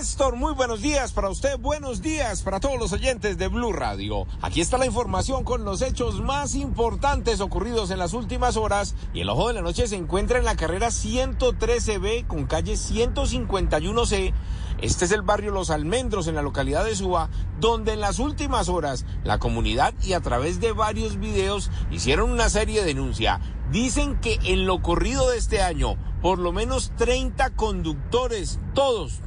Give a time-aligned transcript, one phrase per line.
[0.00, 4.26] Néstor, muy buenos días para usted, buenos días para todos los oyentes de Blue Radio.
[4.40, 9.20] Aquí está la información con los hechos más importantes ocurridos en las últimas horas y
[9.20, 14.32] el ojo de la noche se encuentra en la carrera 113B con calle 151C.
[14.80, 17.28] Este es el barrio Los Almendros en la localidad de Suba,
[17.60, 22.48] donde en las últimas horas la comunidad y a través de varios videos hicieron una
[22.48, 23.38] serie de denuncia.
[23.70, 29.20] Dicen que en lo corrido de este año, por lo menos 30 conductores, todos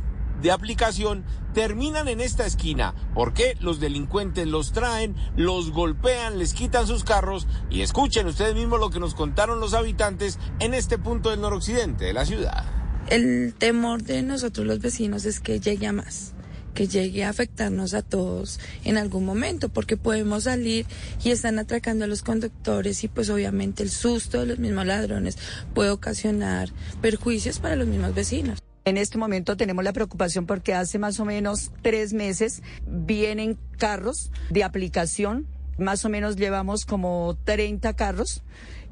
[0.43, 1.23] de aplicación
[1.53, 2.93] terminan en esta esquina.
[3.15, 8.79] porque Los delincuentes los traen, los golpean, les quitan sus carros y escuchen ustedes mismos
[8.79, 12.65] lo que nos contaron los habitantes en este punto del noroccidente de la ciudad.
[13.09, 16.33] El temor de nosotros los vecinos es que llegue a más
[16.73, 20.87] que llegue a afectarnos a todos en algún momento, porque podemos salir
[21.23, 25.37] y están atracando a los conductores y pues obviamente el susto de los mismos ladrones
[25.75, 26.69] puede ocasionar
[26.99, 28.59] perjuicios para los mismos vecinos.
[28.85, 34.29] En este momento tenemos la preocupación porque hace más o menos tres meses vienen carros
[34.49, 38.43] de aplicación, más o menos llevamos como 30 carros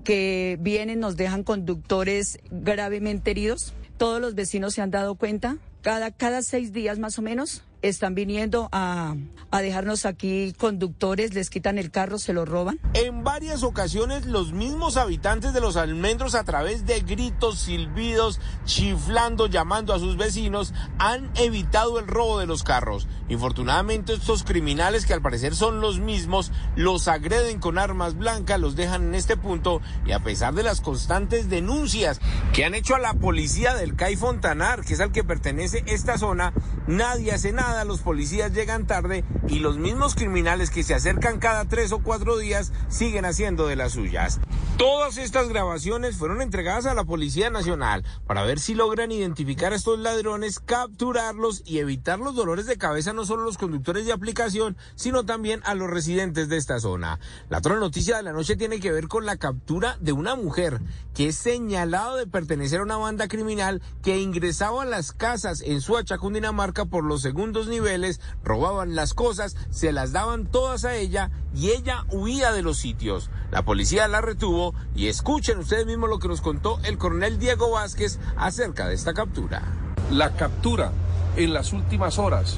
[0.05, 3.73] que vienen, nos dejan conductores gravemente heridos.
[3.97, 8.15] Todos los vecinos se han dado cuenta, cada, cada seis días más o menos están
[8.15, 9.15] viniendo a,
[9.49, 12.79] a, dejarnos aquí conductores, les quitan el carro, se lo roban.
[12.93, 19.47] En varias ocasiones los mismos habitantes de los almendros a través de gritos, silbidos, chiflando,
[19.47, 23.07] llamando a sus vecinos, han evitado el robo de los carros.
[23.29, 28.75] Infortunadamente estos criminales que al parecer son los mismos, los agreden con armas blancas, los
[28.75, 32.19] dejan en este punto y a pesar de las constantes denuncias
[32.53, 36.17] que han hecho a la policía del CAI Fontanar, que es al que pertenece esta
[36.17, 36.53] zona,
[36.88, 41.66] nadie hace nada los policías llegan tarde y los mismos criminales que se acercan cada
[41.66, 44.39] tres o cuatro días siguen haciendo de las suyas.
[44.78, 49.75] Todas estas grabaciones fueron entregadas a la Policía Nacional para ver si logran identificar a
[49.75, 54.13] estos ladrones, capturarlos y evitar los dolores de cabeza no solo a los conductores de
[54.13, 57.19] aplicación, sino también a los residentes de esta zona.
[57.50, 60.81] La otra noticia de la noche tiene que ver con la captura de una mujer
[61.13, 65.81] que es señalado de pertenecer a una banda criminal que ingresaba a las casas en
[65.81, 71.31] Suacha, Cundinamarca por los segundos niveles, robaban las cosas, se las daban todas a ella
[71.55, 73.29] y ella huía de los sitios.
[73.51, 77.71] La policía la retuvo y escuchen ustedes mismos lo que nos contó el coronel Diego
[77.71, 79.63] Vázquez acerca de esta captura.
[80.09, 80.91] La captura
[81.35, 82.57] en las últimas horas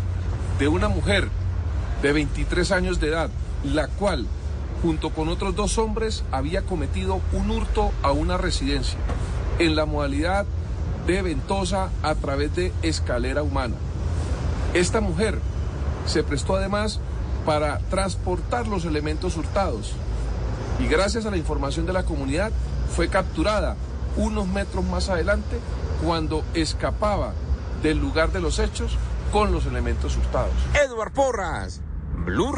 [0.60, 1.30] de una mujer
[2.02, 3.30] de 23 años de edad,
[3.64, 4.28] la cual
[4.82, 9.00] junto con otros dos hombres había cometido un hurto a una residencia
[9.60, 10.46] en la modalidad
[11.08, 13.76] de ventosa a través de escalera humana.
[14.74, 15.40] Esta mujer
[16.08, 17.00] se prestó además
[17.46, 19.94] para transportar los elementos hurtados
[20.80, 22.52] y gracias a la información de la comunidad
[22.96, 23.76] fue capturada
[24.18, 25.60] unos metros más adelante
[26.04, 27.34] cuando escapaba
[27.84, 28.98] del lugar de los hechos
[29.32, 30.54] con los elementos hurtados.
[30.74, 31.82] Edward Porras,
[32.26, 32.52] Blue